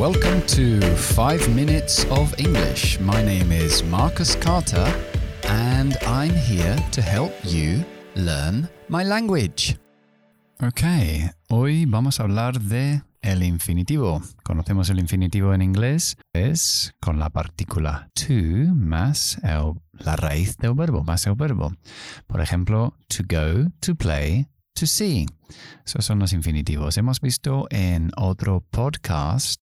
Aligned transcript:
Welcome 0.00 0.40
to 0.56 0.80
5 0.80 1.54
Minutes 1.54 2.06
of 2.06 2.32
English. 2.38 2.98
My 3.00 3.22
name 3.22 3.52
is 3.52 3.84
Marcus 3.84 4.34
Carter, 4.34 4.86
and 5.46 5.94
I'm 6.06 6.30
here 6.30 6.74
to 6.92 7.02
help 7.02 7.34
you 7.44 7.84
learn 8.14 8.66
my 8.88 9.04
language. 9.04 9.76
Ok, 10.62 10.80
hoy 11.50 11.84
vamos 11.84 12.18
a 12.18 12.22
hablar 12.22 12.62
de 12.62 13.02
el 13.20 13.42
infinitivo. 13.42 14.22
Conocemos 14.42 14.88
el 14.88 15.00
infinitivo 15.00 15.52
en 15.52 15.60
inglés, 15.60 16.16
es 16.32 16.94
con 16.98 17.18
la 17.18 17.28
partícula 17.28 18.08
to 18.14 18.32
más 18.74 19.38
la 19.42 20.16
raíz 20.16 20.56
del 20.56 20.72
verbo, 20.72 21.04
más 21.04 21.26
el 21.26 21.34
verbo. 21.34 21.74
Por 22.26 22.40
ejemplo, 22.40 22.94
to 23.08 23.22
go, 23.28 23.70
to 23.80 23.94
play, 23.94 24.46
to 24.72 24.86
see. 24.86 25.26
Esos 25.84 26.06
son 26.06 26.20
los 26.20 26.32
infinitivos. 26.32 26.96
Hemos 26.96 27.20
visto 27.20 27.66
en 27.68 28.12
otro 28.16 28.64
podcast 28.70 29.60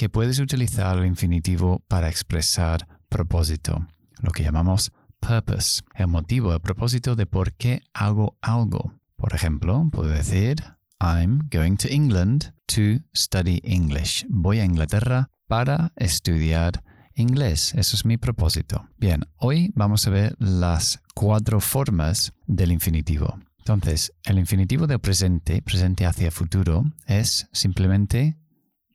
que 0.00 0.08
puedes 0.08 0.38
utilizar 0.38 0.96
el 0.96 1.04
infinitivo 1.04 1.84
para 1.86 2.08
expresar 2.08 2.88
propósito, 3.10 3.86
lo 4.22 4.30
que 4.30 4.42
llamamos 4.42 4.92
purpose, 5.20 5.82
el 5.94 6.06
motivo, 6.06 6.54
el 6.54 6.60
propósito 6.60 7.16
de 7.16 7.26
por 7.26 7.52
qué 7.52 7.82
hago 7.92 8.38
algo. 8.40 8.94
Por 9.16 9.34
ejemplo, 9.34 9.86
puedo 9.92 10.08
decir, 10.08 10.56
I'm 11.02 11.50
going 11.52 11.76
to 11.76 11.88
England 11.88 12.54
to 12.64 13.04
study 13.14 13.60
English. 13.62 14.24
Voy 14.30 14.60
a 14.60 14.64
Inglaterra 14.64 15.28
para 15.46 15.92
estudiar 15.96 16.82
inglés. 17.14 17.74
Eso 17.74 17.94
es 17.94 18.06
mi 18.06 18.16
propósito. 18.16 18.88
Bien, 18.96 19.26
hoy 19.36 19.70
vamos 19.74 20.06
a 20.06 20.10
ver 20.10 20.34
las 20.38 21.02
cuatro 21.14 21.60
formas 21.60 22.32
del 22.46 22.72
infinitivo. 22.72 23.38
Entonces, 23.58 24.14
el 24.24 24.38
infinitivo 24.38 24.86
del 24.86 25.00
presente, 25.00 25.60
presente 25.60 26.06
hacia 26.06 26.30
futuro, 26.30 26.86
es 27.06 27.50
simplemente 27.52 28.38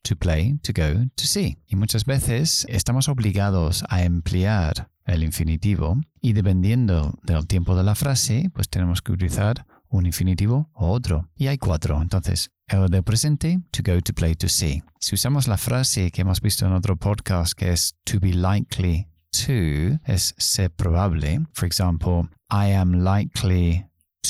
to 0.08 0.16
play, 0.16 0.58
to 0.64 0.72
go, 0.74 1.06
to 1.16 1.26
see. 1.26 1.58
Y 1.68 1.76
muchas 1.76 2.06
veces 2.06 2.66
estamos 2.70 3.10
obligados 3.10 3.84
a 3.90 4.04
emplear 4.04 4.90
el 5.06 5.24
infinitivo 5.24 5.98
y 6.22 6.34
dependiendo 6.34 7.20
del 7.24 7.46
tiempo 7.48 7.76
de 7.76 7.84
la 7.84 7.96
frase, 7.96 8.50
pues 8.54 8.70
tenemos 8.70 9.02
que 9.02 9.12
utilizar 9.12 9.66
un 9.90 10.06
infinitivo 10.06 10.70
o 10.74 10.92
otro. 10.92 11.30
Y 11.36 11.48
hay 11.48 11.58
cuatro. 11.58 12.02
Entonces, 12.02 12.52
el 12.68 12.90
de 12.90 13.04
presente, 13.04 13.62
to 13.72 13.84
go, 13.84 14.02
to 14.02 14.14
play, 14.14 14.36
to 14.36 14.48
see. 14.48 14.84
Si 15.00 15.16
usamos 15.16 15.48
la 15.48 15.58
frase 15.58 16.12
que 16.12 16.22
hemos 16.22 16.42
visto 16.42 16.66
en 16.66 16.74
otro 16.74 16.96
podcast 16.96 17.54
que 17.54 17.72
es 17.72 17.96
to 18.04 18.20
be 18.20 18.34
likely 18.34 19.08
to, 19.32 20.00
es 20.06 20.34
ser 20.38 20.72
probable. 20.72 21.42
For 21.54 21.66
example, 21.66 22.30
I 22.50 22.74
am 22.74 23.04
likely 23.04 23.86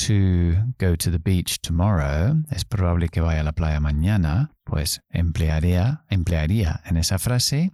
to 0.06 0.74
go 0.78 0.96
to 0.96 1.10
the 1.10 1.18
beach 1.18 1.60
tomorrow. 1.60 2.42
Es 2.50 2.64
probable 2.64 3.08
que 3.08 3.20
vaya 3.20 3.40
a 3.40 3.44
la 3.44 3.52
playa 3.52 3.80
mañana. 3.80 4.50
Pues 4.64 5.00
emplearía, 5.10 6.04
emplearía 6.08 6.82
en 6.84 6.96
esa 6.96 7.18
frase 7.18 7.72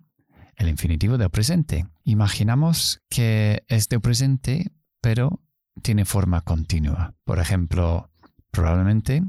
el 0.57 0.69
infinitivo 0.69 1.19
del 1.19 1.31
presente. 1.31 1.87
Imaginamos 2.05 3.01
que 3.09 3.65
es 3.69 3.89
del 3.89 4.01
presente, 4.01 4.73
pero 5.01 5.41
tiene 5.83 6.05
forma 6.05 6.43
continua. 6.43 7.15
Por 7.25 7.39
ejemplo, 7.39 8.11
probablemente 8.51 9.23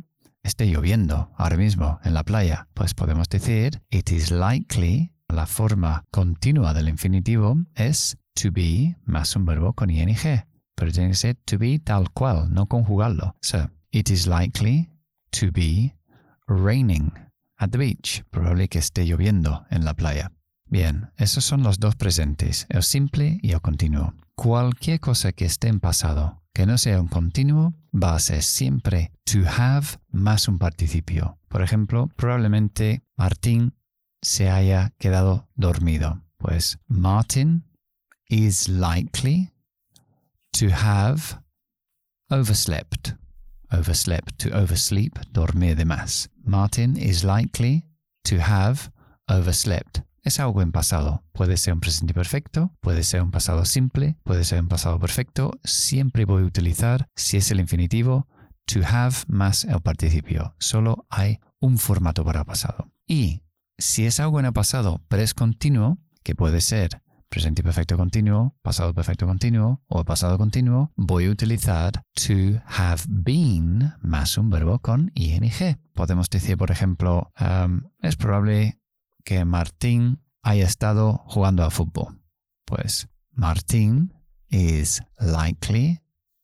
esté 0.43 0.67
lloviendo 0.67 1.31
ahora 1.37 1.57
mismo 1.57 1.99
en 2.03 2.13
la 2.13 2.23
playa. 2.23 2.67
Pues 2.73 2.93
podemos 2.93 3.29
decir, 3.29 3.81
it 3.89 4.11
is 4.11 4.31
likely, 4.31 5.11
la 5.27 5.45
forma 5.45 6.03
continua 6.11 6.73
del 6.73 6.89
infinitivo 6.89 7.57
es 7.75 8.17
to 8.35 8.51
be 8.51 8.97
más 9.05 9.35
un 9.35 9.45
verbo 9.45 9.73
con 9.73 9.89
ing. 9.89 10.15
Pero 10.75 10.91
tiene 10.91 11.09
que 11.09 11.15
ser 11.15 11.35
to 11.45 11.57
be 11.57 11.79
tal 11.79 12.11
cual, 12.11 12.51
no 12.51 12.67
conjugarlo. 12.67 13.35
So, 13.41 13.69
it 13.91 14.09
is 14.09 14.27
likely 14.27 14.89
to 15.31 15.51
be 15.51 15.93
raining 16.47 17.11
at 17.57 17.71
the 17.71 17.77
beach. 17.77 18.23
Probable 18.31 18.67
que 18.67 18.79
esté 18.79 19.05
lloviendo 19.05 19.65
en 19.69 19.85
la 19.85 19.93
playa. 19.93 20.31
Bien, 20.67 21.11
esos 21.17 21.45
son 21.45 21.61
los 21.61 21.79
dos 21.79 21.95
presentes, 21.95 22.65
el 22.69 22.83
simple 22.83 23.37
y 23.43 23.51
el 23.51 23.61
continuo. 23.61 24.15
Cualquier 24.35 24.99
cosa 24.99 25.31
que 25.31 25.45
esté 25.45 25.67
en 25.67 25.79
pasado, 25.79 26.41
que 26.51 26.65
no 26.65 26.79
sea 26.79 26.99
un 26.99 27.07
continuo, 27.07 27.75
va 27.93 28.15
a 28.15 28.19
ser 28.19 28.41
siempre 28.41 29.11
to 29.25 29.39
have 29.47 29.99
más 30.11 30.47
un 30.47 30.57
participio. 30.57 31.37
Por 31.47 31.61
ejemplo, 31.61 32.09
probablemente 32.15 33.03
Martín 33.15 33.75
se 34.23 34.49
haya 34.49 34.93
quedado 34.97 35.47
dormido. 35.53 36.23
Pues 36.37 36.79
Martin 36.87 37.65
is 38.27 38.67
likely 38.67 39.52
to 40.53 40.69
have 40.69 41.39
overslept. 42.31 43.15
Overslept, 43.71 44.37
to 44.39 44.49
oversleep, 44.51 45.19
dormir 45.31 45.75
de 45.75 45.85
más. 45.85 46.29
Martin 46.45 46.95
is 46.95 47.23
likely 47.23 47.85
to 48.23 48.39
have 48.39 48.91
overslept 49.27 50.03
es 50.23 50.39
algo 50.39 50.61
en 50.61 50.71
pasado. 50.71 51.23
Puede 51.33 51.57
ser 51.57 51.73
un 51.73 51.81
presente 51.81 52.13
perfecto, 52.13 52.71
puede 52.79 53.03
ser 53.03 53.21
un 53.21 53.31
pasado 53.31 53.65
simple, 53.65 54.17
puede 54.23 54.43
ser 54.43 54.61
un 54.61 54.69
pasado 54.69 54.99
perfecto. 54.99 55.51
Siempre 55.63 56.25
voy 56.25 56.43
a 56.43 56.45
utilizar, 56.45 57.09
si 57.15 57.37
es 57.37 57.51
el 57.51 57.59
infinitivo, 57.59 58.27
to 58.65 58.79
have 58.85 59.15
más 59.27 59.65
el 59.65 59.81
participio. 59.81 60.55
Solo 60.59 61.05
hay 61.09 61.39
un 61.59 61.77
formato 61.77 62.23
para 62.23 62.45
pasado. 62.45 62.91
Y 63.05 63.43
si 63.77 64.05
es 64.05 64.19
algo 64.19 64.39
en 64.39 64.45
el 64.45 64.53
pasado, 64.53 65.01
pero 65.09 65.21
es 65.21 65.33
continuo, 65.33 65.97
que 66.23 66.35
puede 66.35 66.61
ser 66.61 67.01
presente 67.33 67.63
perfecto 67.63 67.97
continuo, 67.97 68.53
pasado 68.61 68.93
perfecto 68.93 69.25
continuo 69.25 69.81
o 69.87 70.05
pasado 70.05 70.37
continuo, 70.37 70.91
voy 70.95 71.25
a 71.25 71.31
utilizar 71.31 72.03
to 72.13 72.61
have 72.67 73.01
been 73.07 73.91
más 74.03 74.37
un 74.37 74.51
verbo 74.51 74.77
con 74.77 75.11
ing. 75.15 75.49
Podemos 75.95 76.29
decir, 76.29 76.57
por 76.57 76.69
ejemplo, 76.69 77.31
um, 77.39 77.89
es 78.03 78.15
probable 78.17 78.79
que 79.25 79.45
Martín 79.45 80.19
haya 80.43 80.65
estado 80.65 81.23
jugando 81.25 81.63
a 81.63 81.71
fútbol. 81.71 82.21
Pues 82.65 83.07
Martín 83.31 84.13
is 84.49 85.01
likely 85.19 86.01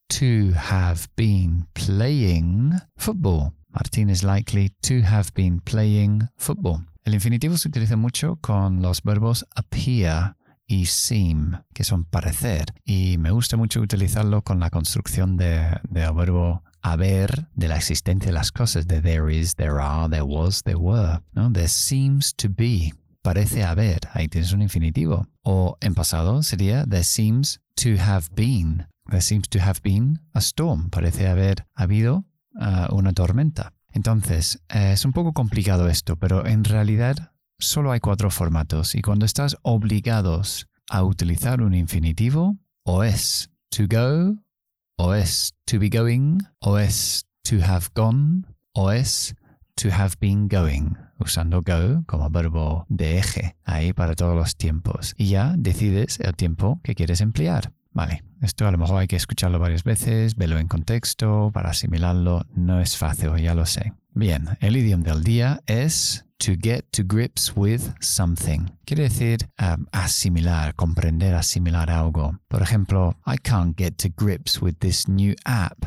to 0.08 0.52
have 0.56 1.06
been 1.14 1.68
playing 1.72 2.72
football. 2.96 3.52
Martín 3.68 4.10
is 4.10 4.24
likely 4.24 4.74
to 4.82 5.06
have 5.06 5.30
been 5.36 5.60
playing 5.60 6.28
football. 6.36 6.84
El 7.04 7.14
infinitivo 7.14 7.56
se 7.56 7.68
utiliza 7.68 7.96
mucho 7.96 8.38
con 8.40 8.82
los 8.82 9.02
verbos 9.02 9.46
appear 9.54 10.36
y 10.70 10.86
seem, 10.86 11.64
que 11.74 11.82
son 11.82 12.04
parecer. 12.04 12.66
Y 12.84 13.18
me 13.18 13.32
gusta 13.32 13.56
mucho 13.56 13.80
utilizarlo 13.80 14.42
con 14.42 14.60
la 14.60 14.70
construcción 14.70 15.36
del 15.36 15.80
de 15.90 16.12
verbo 16.12 16.62
haber 16.80 17.48
de 17.56 17.66
la 17.66 17.76
existencia 17.76 18.28
de 18.28 18.32
las 18.32 18.52
cosas, 18.52 18.86
de 18.86 19.02
there 19.02 19.36
is, 19.36 19.56
there 19.56 19.80
are, 19.80 20.08
there 20.08 20.22
was, 20.22 20.62
there 20.62 20.78
were. 20.78 21.22
¿no? 21.32 21.50
There 21.50 21.66
seems 21.66 22.32
to 22.36 22.48
be, 22.48 22.94
parece 23.20 23.64
haber, 23.64 23.98
ahí 24.12 24.28
tienes 24.28 24.52
un 24.52 24.62
infinitivo. 24.62 25.26
O 25.42 25.76
en 25.80 25.94
pasado 25.94 26.44
sería 26.44 26.86
there 26.86 27.02
seems 27.02 27.60
to 27.74 28.00
have 28.00 28.28
been. 28.36 28.86
There 29.10 29.22
seems 29.22 29.48
to 29.48 29.58
have 29.58 29.80
been 29.82 30.20
a 30.34 30.40
storm, 30.40 30.88
parece 30.88 31.26
haber 31.26 31.66
habido 31.74 32.26
uh, 32.54 32.94
una 32.94 33.12
tormenta. 33.12 33.72
Entonces, 33.92 34.62
eh, 34.68 34.92
es 34.92 35.04
un 35.04 35.10
poco 35.10 35.32
complicado 35.32 35.88
esto, 35.88 36.14
pero 36.14 36.46
en 36.46 36.62
realidad 36.62 37.32
solo 37.60 37.92
hay 37.92 38.00
cuatro 38.00 38.30
formatos 38.30 38.94
y 38.94 39.02
cuando 39.02 39.26
estás 39.26 39.56
obligados 39.62 40.66
a 40.88 41.04
utilizar 41.04 41.62
un 41.62 41.74
infinitivo, 41.74 42.58
o 42.84 43.04
es 43.04 43.50
to 43.70 43.84
go, 43.88 44.36
o 44.96 45.14
es 45.14 45.54
to 45.66 45.78
be 45.78 45.88
going, 45.88 46.38
o 46.60 46.78
es 46.78 47.26
to 47.42 47.56
have 47.64 47.86
gone, 47.94 48.42
o 48.72 48.90
es 48.90 49.34
to 49.76 49.88
have 49.92 50.14
been 50.20 50.48
going, 50.48 50.94
usando 51.18 51.62
go 51.62 52.02
como 52.06 52.28
verbo 52.30 52.86
de 52.88 53.18
eje 53.18 53.56
ahí 53.64 53.92
para 53.92 54.14
todos 54.14 54.34
los 54.34 54.56
tiempos. 54.56 55.14
Y 55.16 55.28
ya 55.28 55.54
decides 55.56 56.18
el 56.20 56.34
tiempo 56.34 56.80
que 56.82 56.94
quieres 56.94 57.20
emplear. 57.20 57.72
Vale, 57.92 58.22
esto 58.40 58.66
a 58.66 58.70
lo 58.70 58.78
mejor 58.78 59.00
hay 59.00 59.08
que 59.08 59.16
escucharlo 59.16 59.58
varias 59.58 59.84
veces, 59.84 60.36
verlo 60.36 60.58
en 60.58 60.68
contexto, 60.68 61.50
para 61.52 61.70
asimilarlo, 61.70 62.46
no 62.54 62.80
es 62.80 62.96
fácil, 62.96 63.36
ya 63.36 63.54
lo 63.54 63.66
sé. 63.66 63.92
Bien, 64.12 64.48
el 64.60 64.76
idioma 64.76 65.04
del 65.04 65.22
día 65.22 65.60
es 65.66 66.24
to 66.40 66.56
get 66.56 66.90
to 66.92 67.04
grips 67.04 67.54
with 67.54 67.94
something. 68.00 68.70
Quiere 68.86 69.04
decir 69.04 69.38
um, 69.58 69.86
asimilar, 69.92 70.74
comprender, 70.74 71.34
asimilar 71.34 71.90
algo. 71.90 72.40
Por 72.48 72.62
ejemplo, 72.62 73.16
I 73.26 73.36
can't 73.36 73.76
get 73.76 73.98
to 73.98 74.08
grips 74.08 74.60
with 74.60 74.78
this 74.80 75.06
new 75.06 75.34
app. 75.44 75.86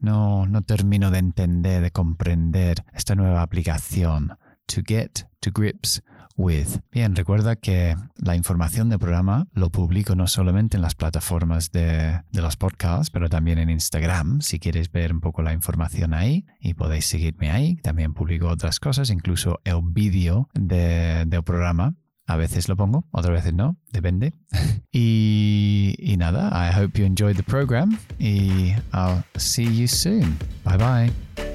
No, 0.00 0.44
no 0.46 0.60
termino 0.60 1.10
de 1.10 1.18
entender, 1.18 1.82
de 1.82 1.90
comprender 1.90 2.84
esta 2.94 3.14
nueva 3.14 3.42
aplicación. 3.42 4.36
To 4.66 4.82
get 4.86 5.26
to 5.40 5.50
grips 5.50 6.02
with. 6.38 6.78
Bien, 6.90 7.14
recuerda 7.14 7.56
que 7.56 7.94
la 8.16 8.36
información 8.36 8.88
del 8.88 8.98
programa 8.98 9.46
lo 9.52 9.68
publico 9.68 10.14
no 10.14 10.26
solamente 10.26 10.76
en 10.76 10.82
las 10.82 10.94
plataformas 10.94 11.70
de, 11.72 12.22
los 12.32 12.56
podcasts, 12.56 13.10
pero 13.10 13.28
también 13.28 13.58
en 13.58 13.68
Instagram, 13.68 14.40
si 14.40 14.58
quieres 14.58 14.90
ver 14.90 15.12
un 15.12 15.20
poco 15.20 15.42
la 15.42 15.52
información 15.52 16.14
ahí 16.14 16.46
y 16.60 16.74
podéis 16.74 17.06
seguirme 17.06 17.50
ahí. 17.50 17.76
También 17.76 18.14
publico 18.14 18.48
otras 18.48 18.80
cosas, 18.80 19.10
incluso 19.10 19.60
el 19.64 19.80
vídeo 19.82 20.48
del 20.54 21.42
programa. 21.44 21.94
A 22.26 22.36
veces 22.36 22.68
lo 22.68 22.76
pongo, 22.76 23.06
otras 23.10 23.32
veces 23.32 23.54
no, 23.54 23.76
depende. 23.90 24.34
y, 24.92 25.94
y 25.98 26.16
nada, 26.18 26.50
I 26.52 26.78
hope 26.78 26.98
you 26.98 27.06
enjoyed 27.06 27.36
the 27.36 27.42
program 27.42 27.98
y 28.18 28.74
I'll 28.92 29.24
see 29.36 29.64
you 29.64 29.88
soon. 29.88 30.36
Bye 30.62 30.76
bye. 30.76 31.47